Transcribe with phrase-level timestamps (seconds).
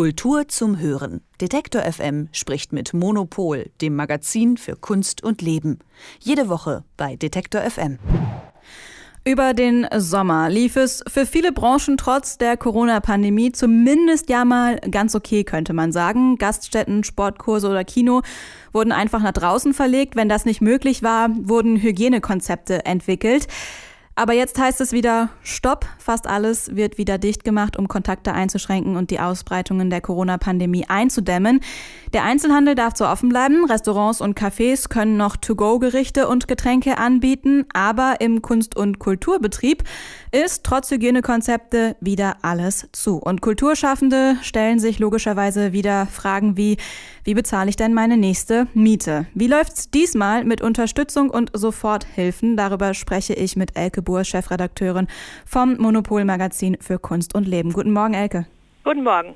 [0.00, 1.20] Kultur zum Hören.
[1.42, 5.80] Detektor FM spricht mit Monopol, dem Magazin für Kunst und Leben.
[6.20, 7.98] Jede Woche bei Detektor FM.
[9.26, 15.14] Über den Sommer lief es für viele Branchen trotz der Corona-Pandemie zumindest ja mal ganz
[15.14, 16.38] okay, könnte man sagen.
[16.38, 18.22] Gaststätten, Sportkurse oder Kino
[18.72, 20.16] wurden einfach nach draußen verlegt.
[20.16, 23.48] Wenn das nicht möglich war, wurden Hygienekonzepte entwickelt.
[24.20, 25.86] Aber jetzt heißt es wieder Stopp.
[25.96, 31.60] Fast alles wird wieder dicht gemacht, um Kontakte einzuschränken und die Ausbreitungen der Corona-Pandemie einzudämmen.
[32.12, 37.66] Der Einzelhandel darf zwar offen bleiben, Restaurants und Cafés können noch To-Go-Gerichte und Getränke anbieten,
[37.72, 39.84] aber im Kunst- und Kulturbetrieb
[40.32, 43.18] ist trotz Hygienekonzepte wieder alles zu.
[43.18, 46.78] Und Kulturschaffende stellen sich logischerweise wieder Fragen wie,
[47.22, 49.26] wie bezahle ich denn meine nächste Miete?
[49.34, 52.56] Wie läuft's diesmal mit Unterstützung und Soforthilfen?
[52.56, 55.06] Darüber spreche ich mit Elke Buhr, Chefredakteurin
[55.46, 57.72] vom Monopol-Magazin für Kunst und Leben.
[57.72, 58.46] Guten Morgen, Elke.
[58.82, 59.34] Guten Morgen.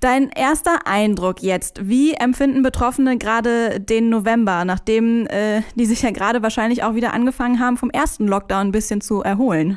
[0.00, 6.10] Dein erster Eindruck jetzt, wie empfinden Betroffene gerade den November, nachdem äh, die sich ja
[6.10, 9.76] gerade wahrscheinlich auch wieder angefangen haben, vom ersten Lockdown ein bisschen zu erholen?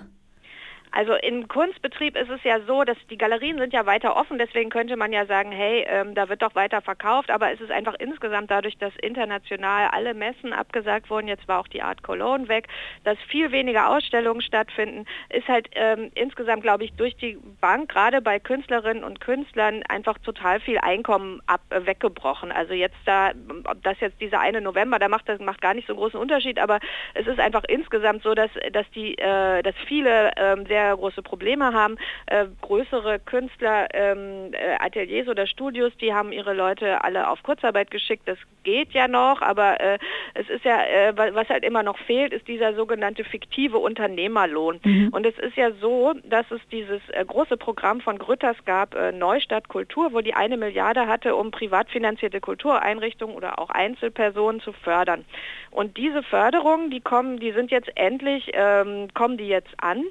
[0.95, 4.69] Also im Kunstbetrieb ist es ja so, dass die Galerien sind ja weiter offen, deswegen
[4.69, 7.95] könnte man ja sagen, hey, ähm, da wird doch weiter verkauft, aber es ist einfach
[7.97, 12.67] insgesamt dadurch, dass international alle Messen abgesagt wurden, jetzt war auch die Art Cologne weg,
[13.05, 18.21] dass viel weniger Ausstellungen stattfinden, ist halt ähm, insgesamt, glaube ich, durch die Bank, gerade
[18.21, 22.51] bei Künstlerinnen und Künstlern, einfach total viel Einkommen ab, äh, weggebrochen.
[22.51, 23.31] Also jetzt da,
[23.63, 26.59] ob das jetzt dieser eine November, da macht das macht gar nicht so großen Unterschied,
[26.59, 26.79] aber
[27.15, 31.21] es ist einfach insgesamt so, dass, dass die, äh, dass viele ähm, sehr sehr große
[31.21, 31.97] Probleme haben.
[32.25, 37.89] Äh, größere Künstler, ähm, äh, Ateliers oder Studios, die haben ihre Leute alle auf Kurzarbeit
[37.91, 38.23] geschickt.
[38.25, 39.97] Das geht ja noch, aber äh,
[40.33, 44.79] es ist ja, äh, was halt immer noch fehlt, ist dieser sogenannte fiktive Unternehmerlohn.
[44.83, 45.09] Mhm.
[45.11, 49.11] Und es ist ja so, dass es dieses äh, große Programm von Grütters gab, äh,
[49.11, 54.73] Neustadt Kultur, wo die eine Milliarde hatte, um privat finanzierte Kultureinrichtungen oder auch Einzelpersonen zu
[54.73, 55.25] fördern.
[55.71, 60.03] Und diese Förderungen, die kommen, die sind jetzt endlich, ähm, kommen die jetzt an.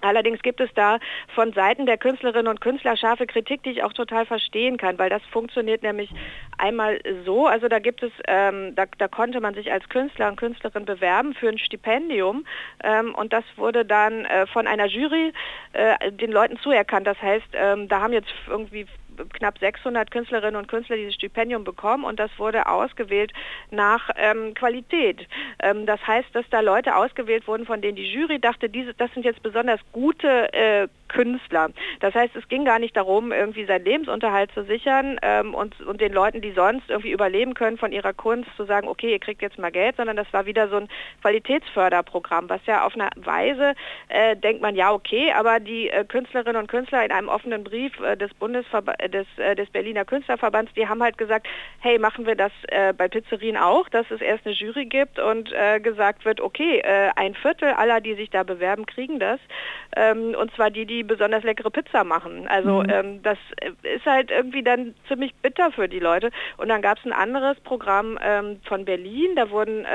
[0.00, 0.98] Allerdings gibt es da
[1.34, 5.10] von Seiten der Künstlerinnen und Künstler scharfe Kritik, die ich auch total verstehen kann, weil
[5.10, 6.10] das funktioniert nämlich
[6.58, 10.36] einmal so, also da gibt es, ähm, da, da, konnte man sich als Künstler und
[10.36, 12.44] Künstlerin bewerben für ein Stipendium
[12.84, 15.32] ähm, und das wurde dann äh, von einer Jury
[15.72, 17.06] äh, den Leuten zuerkannt.
[17.06, 18.86] Das heißt, ähm, da haben jetzt irgendwie
[19.32, 23.32] knapp 600 Künstlerinnen und Künstler dieses Stipendium bekommen und das wurde ausgewählt
[23.70, 25.26] nach ähm, Qualität.
[25.62, 29.12] Ähm, das heißt, dass da Leute ausgewählt wurden, von denen die Jury dachte, diese, das
[29.12, 31.70] sind jetzt besonders gute äh, Künstler.
[32.00, 36.00] Das heißt, es ging gar nicht darum, irgendwie seinen Lebensunterhalt zu sichern ähm, und, und
[36.00, 39.42] den Leuten, die sonst irgendwie überleben können von ihrer Kunst, zu sagen, okay, ihr kriegt
[39.42, 40.88] jetzt mal Geld, sondern das war wieder so ein
[41.20, 43.74] Qualitätsförderprogramm, was ja auf eine Weise
[44.08, 47.98] äh, denkt man, ja, okay, aber die äh, Künstlerinnen und Künstler in einem offenen Brief
[48.00, 51.46] äh, des Bundesverbandes des, äh, des Berliner Künstlerverbands, die haben halt gesagt,
[51.80, 55.52] hey, machen wir das äh, bei Pizzerien auch, dass es erst eine Jury gibt und
[55.52, 56.82] äh, gesagt wird, okay,
[57.16, 59.40] ein Viertel aller, die sich da bewerben, kriegen das.
[59.96, 62.46] Ähm, und zwar die, die besonders leckere Pizza machen.
[62.48, 62.90] Also mhm.
[62.90, 63.38] ähm, das
[63.82, 66.30] ist halt irgendwie dann ziemlich bitter für die Leute.
[66.56, 69.86] Und dann gab es ein anderes Programm ähm, von Berlin, da wurden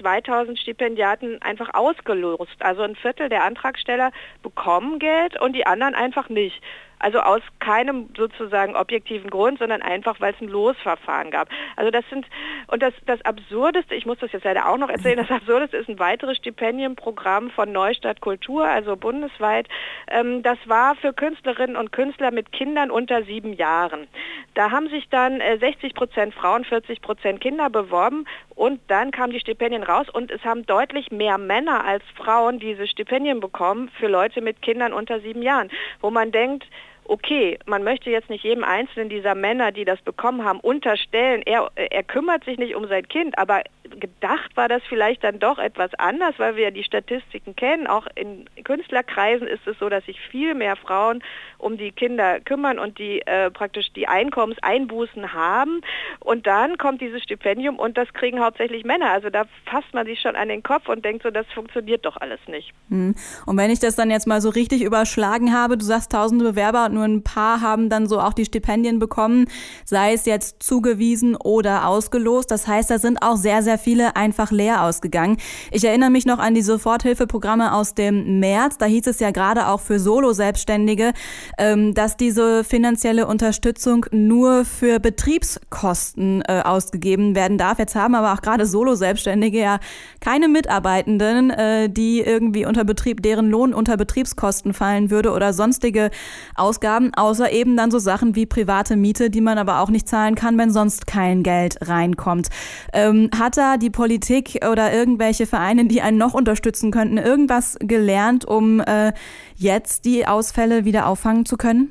[0.00, 2.56] 2000 ähm, Stipendiaten einfach ausgelost.
[2.60, 4.10] Also ein Viertel der Antragsteller
[4.42, 6.60] bekommen Geld und die anderen einfach nicht.
[7.02, 11.48] Also aus keinem sozusagen objektiven Grund, sondern einfach, weil es ein Losverfahren gab.
[11.76, 12.26] Also das sind,
[12.68, 15.88] und das, das Absurdeste, ich muss das jetzt leider auch noch erzählen, das Absurdeste ist
[15.88, 19.68] ein weiteres Stipendienprogramm von Neustadt Kultur, also bundesweit.
[20.08, 24.06] Ähm, das war für Künstlerinnen und Künstler mit Kindern unter sieben Jahren.
[24.54, 29.32] Da haben sich dann 60 äh, Prozent Frauen, 40 Prozent Kinder beworben und dann kamen
[29.32, 34.06] die Stipendien raus und es haben deutlich mehr Männer als Frauen diese Stipendien bekommen für
[34.06, 35.70] Leute mit Kindern unter sieben Jahren,
[36.00, 36.64] wo man denkt,
[37.04, 41.70] okay, man möchte jetzt nicht jedem einzelnen dieser Männer, die das bekommen haben, unterstellen, er,
[41.74, 43.62] er kümmert sich nicht um sein Kind, aber
[43.98, 47.86] gedacht war das vielleicht dann doch etwas anders, weil wir die Statistiken kennen.
[47.86, 51.22] Auch in Künstlerkreisen ist es so, dass sich viel mehr Frauen
[51.58, 55.80] um die Kinder kümmern und die äh, praktisch die Einkommenseinbußen haben.
[56.20, 59.10] Und dann kommt dieses Stipendium und das kriegen hauptsächlich Männer.
[59.10, 62.16] Also da fasst man sich schon an den Kopf und denkt so, das funktioniert doch
[62.16, 62.72] alles nicht.
[62.88, 63.14] Hm.
[63.46, 66.86] Und wenn ich das dann jetzt mal so richtig überschlagen habe, du sagst tausende Bewerber
[66.86, 69.46] und nur ein paar haben dann so auch die Stipendien bekommen,
[69.84, 72.50] sei es jetzt zugewiesen oder ausgelost.
[72.50, 75.38] Das heißt, da sind auch sehr, sehr viele einfach leer ausgegangen.
[75.70, 78.78] Ich erinnere mich noch an die Soforthilfeprogramme aus dem März.
[78.78, 81.12] Da hieß es ja gerade auch für Solo-Selbstständige,
[81.58, 87.78] ähm, dass diese finanzielle Unterstützung nur für Betriebskosten äh, ausgegeben werden darf.
[87.78, 89.80] Jetzt haben aber auch gerade Solo-Selbstständige ja
[90.20, 96.10] keine Mitarbeitenden, äh, die irgendwie unter Betrieb, deren Lohn unter Betriebskosten fallen würde oder sonstige
[96.54, 100.08] Ausgaben Ausgaben, außer eben dann so Sachen wie private Miete, die man aber auch nicht
[100.08, 102.48] zahlen kann, wenn sonst kein Geld reinkommt.
[102.92, 108.44] Ähm, hat da die Politik oder irgendwelche Vereine, die einen noch unterstützen könnten, irgendwas gelernt,
[108.44, 109.12] um äh,
[109.54, 111.90] jetzt die Ausfälle wieder auffangen zu können?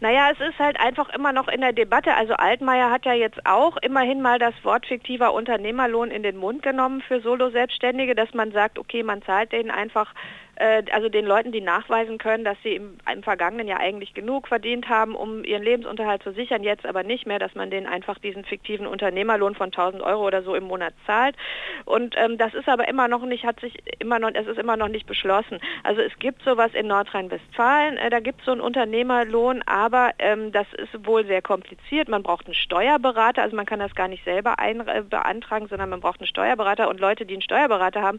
[0.00, 2.14] Naja, es ist halt einfach immer noch in der Debatte.
[2.14, 6.62] Also Altmaier hat ja jetzt auch immerhin mal das Wort fiktiver Unternehmerlohn in den Mund
[6.62, 10.14] genommen für Solo-Selbstständige, dass man sagt, okay, man zahlt denen einfach
[10.92, 14.88] also den Leuten, die nachweisen können, dass sie im, im, vergangenen Jahr eigentlich genug verdient
[14.88, 18.44] haben, um ihren Lebensunterhalt zu sichern, jetzt aber nicht mehr, dass man denen einfach diesen
[18.44, 21.34] fiktiven Unternehmerlohn von 1000 Euro oder so im Monat zahlt.
[21.86, 24.76] Und ähm, das ist aber immer noch nicht, hat sich immer noch, es ist immer
[24.76, 25.60] noch nicht beschlossen.
[25.82, 30.52] Also es gibt sowas in Nordrhein-Westfalen, äh, da gibt es so einen Unternehmerlohn, aber ähm,
[30.52, 32.08] das ist wohl sehr kompliziert.
[32.08, 35.88] Man braucht einen Steuerberater, also man kann das gar nicht selber ein, äh, beantragen, sondern
[35.88, 38.18] man braucht einen Steuerberater und Leute, die einen Steuerberater haben,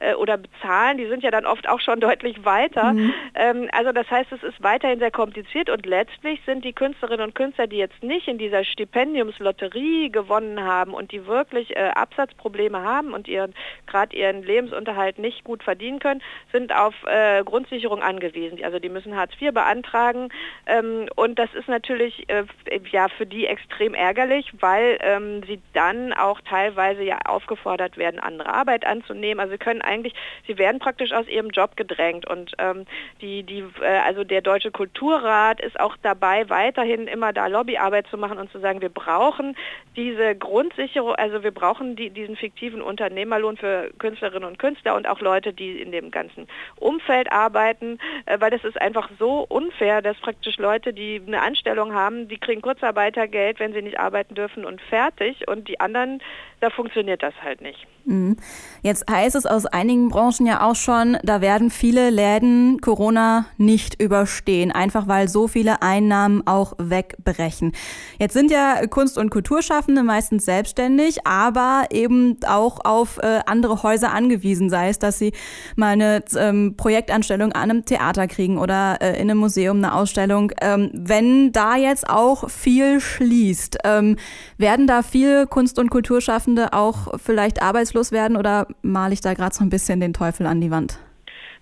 [0.00, 2.92] äh, oder bezahlen, die sind ja dann oft auch schon deutlich weiter.
[2.92, 3.14] Mhm.
[3.34, 7.34] Ähm, also das heißt, es ist weiterhin sehr kompliziert und letztlich sind die Künstlerinnen und
[7.34, 13.12] Künstler, die jetzt nicht in dieser Stipendiumslotterie gewonnen haben und die wirklich äh, Absatzprobleme haben
[13.12, 13.54] und ihren
[13.86, 16.22] gerade ihren Lebensunterhalt nicht gut verdienen können,
[16.52, 18.62] sind auf äh, Grundsicherung angewiesen.
[18.62, 20.28] Also die müssen Hartz IV beantragen
[20.66, 22.44] ähm, und das ist natürlich äh,
[22.90, 28.52] ja für die extrem ärgerlich, weil ähm, sie dann auch teilweise ja aufgefordert werden, andere
[28.52, 29.40] Arbeit anzunehmen.
[29.40, 30.14] Also sie können eigentlich,
[30.46, 32.86] sie werden praktisch aus ihrem Job gedrängt und ähm,
[33.20, 38.18] die, die, äh, also der Deutsche Kulturrat ist auch dabei, weiterhin immer da Lobbyarbeit zu
[38.18, 39.56] machen und zu sagen, wir brauchen
[39.96, 45.20] diese Grundsicherung, also wir brauchen die, diesen fiktiven Unternehmerlohn für Künstlerinnen und Künstler und auch
[45.20, 46.46] Leute, die in dem ganzen
[46.76, 51.94] Umfeld arbeiten, äh, weil das ist einfach so unfair, dass praktisch Leute, die eine Anstellung
[51.94, 56.20] haben, die kriegen Kurzarbeitergeld, wenn sie nicht arbeiten dürfen und fertig und die anderen,
[56.60, 57.86] da funktioniert das halt nicht.
[58.04, 58.36] Mhm.
[58.82, 64.02] Jetzt heißt es aus einigen Branchen ja auch schon, da werden viele Läden Corona nicht
[64.02, 67.72] überstehen, einfach weil so viele Einnahmen auch wegbrechen.
[68.18, 74.12] Jetzt sind ja Kunst- und Kulturschaffende meistens selbstständig, aber eben auch auf äh, andere Häuser
[74.12, 75.32] angewiesen, sei es, dass sie
[75.76, 80.50] mal eine ähm, Projektanstellung an einem Theater kriegen oder äh, in einem Museum eine Ausstellung.
[80.60, 84.16] Ähm, wenn da jetzt auch viel schließt, ähm,
[84.56, 89.54] werden da viele Kunst- und Kulturschaffende auch vielleicht arbeitslos werden oder male ich da gerade
[89.54, 90.98] so ein bisschen den Teufel an die Wand?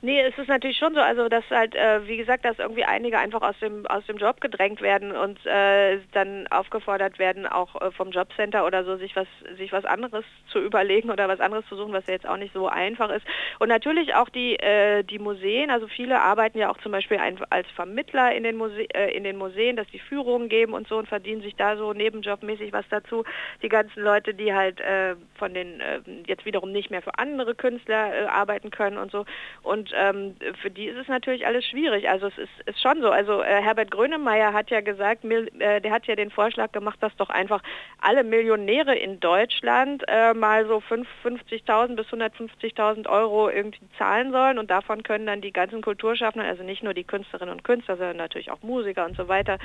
[0.06, 3.19] Nee, es ist natürlich schon so, also dass halt, äh, wie gesagt, dass irgendwie einige
[3.19, 7.91] einfach aus dem aus dem Job gedrängt werden und äh, dann aufgefordert werden, auch äh,
[7.91, 9.26] vom Jobcenter oder so sich was
[9.56, 12.55] sich was anderes zu überlegen oder was anderes zu suchen, was ja jetzt auch nicht
[12.55, 13.26] so einfach ist.
[13.58, 17.41] Und natürlich auch die äh, die Museen, also viele arbeiten ja auch zum Beispiel ein,
[17.50, 20.99] als Vermittler in den Muse äh, in den Museen, dass die Führungen geben und so
[20.99, 23.25] und verdienen sich da so nebenjobmäßig was dazu.
[23.61, 25.82] Die ganzen Leute, die halt äh, von den
[26.29, 29.25] jetzt wiederum nicht mehr für andere Künstler arbeiten können und so
[29.64, 32.08] und ähm, für die ist es natürlich alles schwierig.
[32.08, 33.10] Also es ist, ist schon so.
[33.10, 36.98] Also äh, Herbert Grönemeyer hat ja gesagt, mil, äh, der hat ja den Vorschlag gemacht,
[37.00, 37.62] dass doch einfach
[38.00, 44.70] alle Millionäre in Deutschland äh, mal so 50.000 bis 150.000 Euro irgendwie zahlen sollen und
[44.70, 48.50] davon können dann die ganzen Kulturschaffenden, also nicht nur die Künstlerinnen und Künstler, sondern natürlich
[48.50, 49.58] auch Musiker und so weiter,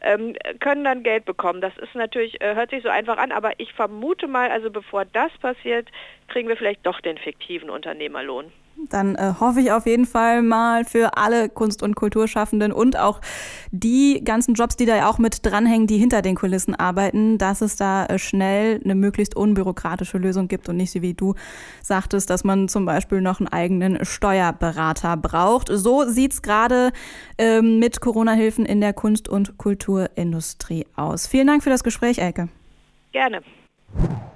[0.00, 1.60] ähm, können dann Geld bekommen.
[1.60, 5.04] Das ist natürlich, äh, hört sich so einfach an, aber ich vermute mal, also bevor
[5.04, 5.88] das passiert,
[6.28, 8.52] kriegen wir vielleicht doch den fiktiven Unternehmerlohn.
[8.90, 13.20] Dann äh, hoffe ich auf jeden Fall mal für alle Kunst- und Kulturschaffenden und auch
[13.70, 17.60] die ganzen Jobs, die da ja auch mit dranhängen, die hinter den Kulissen arbeiten, dass
[17.60, 21.34] es da äh, schnell eine möglichst unbürokratische Lösung gibt und nicht so wie du
[21.82, 25.68] sagtest, dass man zum Beispiel noch einen eigenen Steuerberater braucht.
[25.72, 26.92] So sieht's gerade
[27.38, 31.26] ähm, mit Corona-Hilfen in der Kunst- und Kulturindustrie aus.
[31.26, 32.48] Vielen Dank für das Gespräch, Elke.
[33.12, 33.40] Gerne.